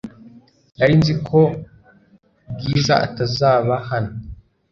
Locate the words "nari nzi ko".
0.77-1.39